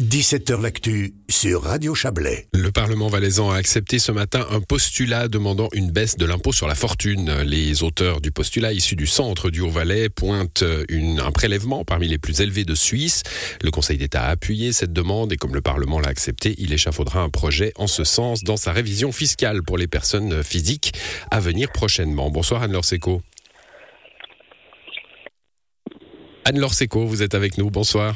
[0.00, 2.46] 17h L'actu sur Radio Chablais.
[2.54, 6.68] Le Parlement valaisan a accepté ce matin un postulat demandant une baisse de l'impôt sur
[6.68, 7.42] la fortune.
[7.42, 12.18] Les auteurs du postulat issus du centre du Haut-Valais pointent une, un prélèvement parmi les
[12.18, 13.24] plus élevés de Suisse.
[13.60, 17.20] Le Conseil d'État a appuyé cette demande et comme le Parlement l'a accepté, il échafaudera
[17.20, 20.92] un projet en ce sens dans sa révision fiscale pour les personnes physiques
[21.32, 22.30] à venir prochainement.
[22.30, 23.20] Bonsoir Anne-Laure Seco.
[26.44, 27.68] Anne-Laure Seco, vous êtes avec nous.
[27.68, 28.14] Bonsoir.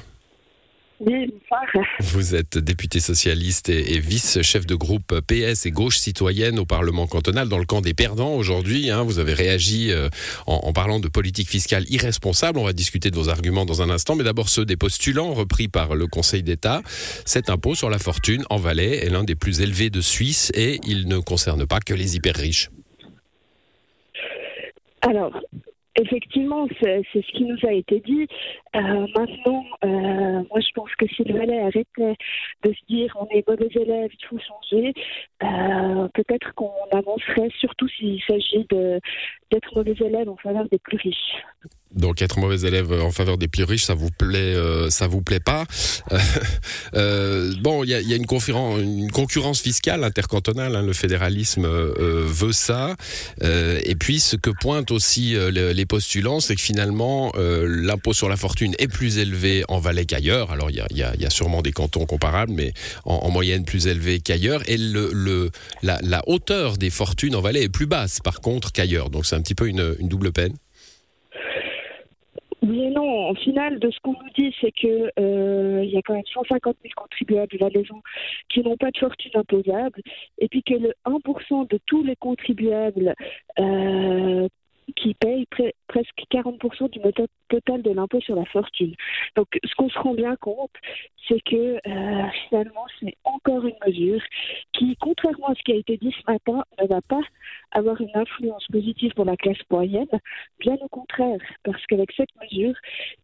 [2.01, 7.49] Vous êtes député socialiste et, vice-chef de groupe PS et gauche citoyenne au Parlement cantonal
[7.49, 8.91] dans le camp des perdants aujourd'hui.
[8.91, 9.03] Hein.
[9.03, 10.09] vous avez réagi euh,
[10.47, 12.59] en, parlant de politique fiscale irresponsable.
[12.59, 15.69] On va discuter de vos arguments dans un instant, mais d'abord ceux des postulants repris
[15.69, 16.83] par le Conseil d'État.
[17.25, 20.81] Cet impôt sur la fortune en Valais est l'un des plus élevés de Suisse et
[20.87, 22.71] il ne concerne pas que les hyper riches.
[25.03, 25.33] Alors,
[26.01, 28.27] Effectivement, c'est ce qui nous a été dit.
[28.75, 32.17] Euh, maintenant, euh, moi, je pense que si le Valais arrêtait
[32.63, 34.95] de se dire on est mauvais élèves, il faut changer,
[35.43, 38.67] euh, peut-être qu'on avancerait, surtout s'il s'agit
[39.53, 41.37] d'être mauvais élèves en faveur des plus riches.
[41.95, 45.23] Donc être mauvais élève en faveur des plus riches, ça vous plaît, euh, ça vous
[45.23, 45.65] plaît pas?
[46.95, 50.75] Euh, Bon, il y a, une, concurrence fiscale intercantonale.
[50.75, 52.97] Hein, le fédéralisme euh, veut ça.
[53.43, 58.29] Euh, et puis ce que pointent aussi euh, les postulants, c'est que finalement l'impôt sur
[58.29, 60.51] la fortune est plus élevé en Valais qu'ailleurs.
[60.51, 62.73] Alors il y a, sûrement des cantons comparables, mais
[63.05, 64.63] en, en moyenne plus élevé qu'ailleurs.
[64.69, 65.51] Et le,
[65.83, 69.11] la, la, hauteur des fortunes en Valais est plus basse, par contre, qu'ailleurs.
[69.11, 70.55] Donc c'est petit peu une, double peine.
[72.63, 73.31] Oui et non.
[73.31, 76.77] En final, de ce qu'on nous dit, c'est que euh, y a quand même 150
[76.83, 78.01] 000 contribuables valaisan
[78.49, 80.01] qui n'ont pas de fortune imposable,
[80.39, 83.15] et puis que le 1% de tous les contribuables
[83.59, 84.49] euh,
[84.97, 85.47] qui payent
[85.89, 87.01] presque 40% du
[87.49, 88.95] total de l'impôt sur la fortune.
[89.37, 90.73] Donc, ce qu'on se rend bien compte,
[91.29, 94.21] c'est que euh, finalement, c'est encore une mesure
[94.73, 97.21] qui, contrairement à ce qui a été dit ce matin, ne va pas
[97.73, 100.07] avoir une influence positive pour la classe moyenne,
[100.61, 102.75] bien au contraire, parce qu'avec cette mesure,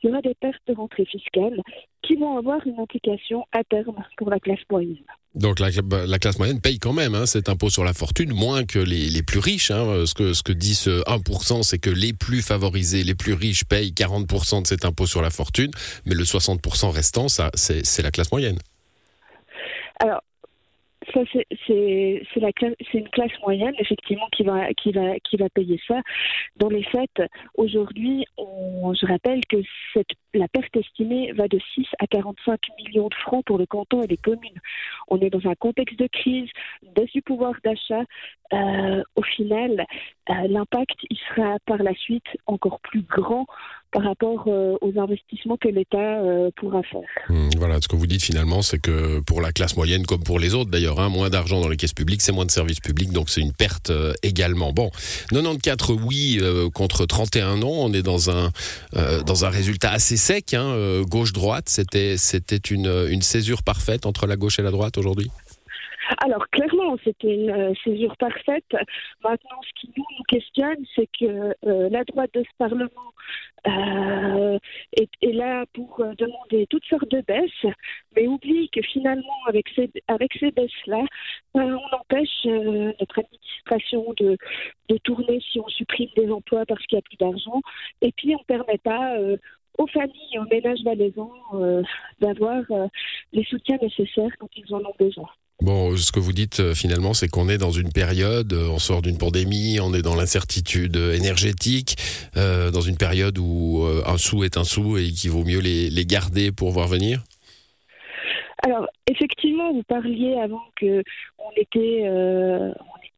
[0.03, 1.61] il y aura des pertes de rentrée fiscale
[2.03, 5.05] qui vont avoir une implication à terme pour la classe moyenne.
[5.35, 5.69] Donc la,
[6.07, 9.09] la, classe moyenne paye quand même hein, cet impôt sur la fortune moins que les,
[9.09, 9.71] les plus riches.
[9.71, 10.05] Hein.
[10.07, 13.65] Ce, que, ce que dit ce 1%, c'est que les plus favorisés, les plus riches
[13.65, 15.71] payent 40% de cet impôt sur la fortune,
[16.07, 18.59] mais le 60% restant, ça, c'est la classe moyenne.
[20.01, 20.23] Alors,
[21.13, 26.01] ça c'est la c'est une classe moyenne effectivement qui va payer ça.
[26.57, 27.23] Dans les faits,
[27.55, 29.59] aujourd'hui, je rappelle que
[30.35, 34.07] la perte estimée va de 6 à 45 millions de francs pour le canton et
[34.07, 34.61] les communes.
[35.09, 36.49] On est dans un contexte de crise,
[36.95, 38.03] baisse du pouvoir d'achat.
[38.53, 39.85] Euh, au final,
[40.31, 43.47] euh, l'impact il sera par la suite encore plus grand
[43.93, 47.01] par rapport euh, aux investissements que l'État euh, pourra faire.
[47.29, 50.39] Mmh, voilà, ce que vous dites finalement, c'est que pour la classe moyenne, comme pour
[50.39, 53.13] les autres d'ailleurs, hein, moins d'argent dans les caisses publiques, c'est moins de services publics,
[53.13, 54.73] donc c'est une perte euh, également.
[54.73, 54.91] Bon,
[55.31, 56.41] 94 oui
[56.75, 58.51] contre 31 non, on est dans un
[59.27, 61.69] dans un résultat assez sec, hein, gauche-droite.
[61.69, 65.31] C'était c'était une une césure parfaite entre la gauche et la droite aujourd'hui?
[66.19, 68.65] Alors clairement, c'était une euh, césure parfaite.
[69.23, 72.89] Maintenant, ce qui nous, nous questionne, c'est que euh, la droite de ce Parlement
[73.67, 74.59] euh,
[74.93, 77.75] est, là pour euh, demander toutes sortes de baisses,
[78.15, 81.05] mais oublie que finalement, avec ces, avec ces baisses-là,
[81.55, 84.37] on empêche notre administration de,
[84.89, 87.61] de tourner si on supprime des emplois parce qu'il n'y a plus d'argent,
[88.03, 89.17] et puis on ne permet pas
[89.79, 91.83] aux familles aux ménages valaisans
[92.21, 92.63] d'avoir
[93.33, 95.29] les soutiens nécessaires quand ils en ont besoin.
[95.61, 98.79] Bon, ce que vous dites euh, finalement, c'est qu'on est dans une période, euh, on
[98.79, 101.97] sort d'une pandémie, on est dans l'incertitude énergétique,
[102.37, 106.07] euh, dans une période où un sou est un sou et qu'il vaut mieux les,
[106.07, 107.25] garder pour voir venir?
[108.65, 111.03] Alors, effectivement, vous parliez avant que
[111.39, 112.05] on était,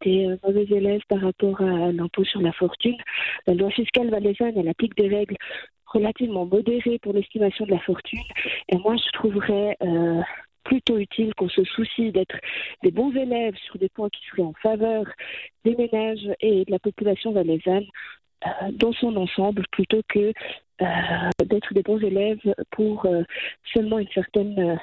[0.00, 2.97] était mauvais élèves par rapport à l'impôt sur la fortune.
[3.47, 5.37] La loi fiscale valaisanne, elle applique des règles
[5.87, 8.23] relativement modérées pour l'estimation de la fortune.
[8.71, 9.77] Et moi, je trouverais
[10.70, 12.37] plutôt utile qu'on se soucie d'être
[12.84, 15.05] des bons élèves sur des points qui seraient en faveur
[15.64, 17.87] des ménages et de la population valaisanne
[18.72, 20.32] dans son ensemble plutôt que
[20.82, 22.38] euh, d'être des bons élèves
[22.70, 23.22] pour euh,
[23.72, 24.76] seulement une certaine euh,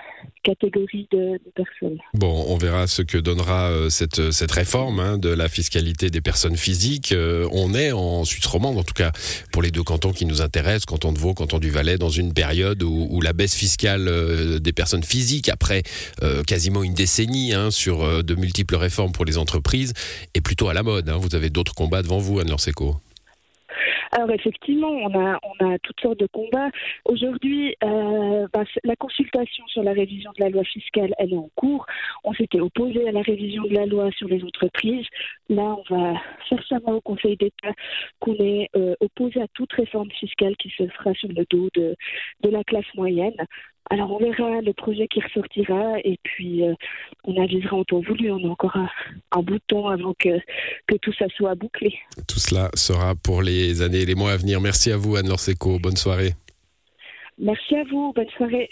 [0.43, 1.97] catégorie de, personnes.
[2.13, 6.21] Bon, on verra ce que donnera euh, cette, cette réforme hein, de la fiscalité des
[6.21, 7.11] personnes physiques.
[7.11, 9.11] Euh, on est en Suisse romande, en tout cas
[9.51, 12.33] pour les deux cantons qui nous intéressent, canton de Vaud, canton du Valais, dans une
[12.33, 15.83] période où, la baisse fiscale euh, des personnes physiques, après
[16.45, 19.93] quasiment une décennie hein, sur de multiples réformes pour les entreprises,
[20.33, 21.09] est plutôt à la mode.
[21.09, 21.17] Hein.
[21.17, 22.59] Vous avez d'autres combats devant vous, Anne-Laure
[24.17, 26.71] Alors effectivement, on a, toutes sortes de combats.
[27.05, 31.51] Aujourd'hui, euh, bah, la consultation sur la révision de la loi fiscale, elle est en
[31.53, 31.85] cours.
[32.23, 35.05] On s'était opposé à la révision de la loi sur les entreprises.
[35.49, 36.13] Là, on va
[36.49, 37.73] faire savoir au Conseil d'État
[38.19, 41.95] qu'on est euh, opposé à toute réforme fiscale qui se fera sur le dos de
[42.49, 43.35] la classe moyenne.
[43.89, 46.73] Alors on verra le projet qui ressortira et puis euh,
[47.23, 48.31] on avisera en temps voulu.
[48.31, 48.89] On a encore un,
[49.31, 50.39] un bout de temps avant que,
[50.87, 51.97] que tout ça soit bouclé.
[52.27, 54.59] Tout cela sera pour les années et les mois à venir.
[54.59, 55.39] Merci à vous Anne-Laure
[55.79, 56.33] Bonne soirée.
[57.39, 58.13] Merci à vous.
[58.13, 58.69] Bonne soirée.